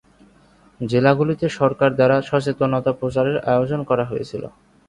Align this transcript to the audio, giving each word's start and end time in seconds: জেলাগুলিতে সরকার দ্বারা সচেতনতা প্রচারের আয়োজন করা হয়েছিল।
জেলাগুলিতে 0.81 1.45
সরকার 1.59 1.89
দ্বারা 1.97 2.17
সচেতনতা 2.29 2.91
প্রচারের 2.99 3.37
আয়োজন 3.51 3.81
করা 3.89 4.05
হয়েছিল। 4.05 4.43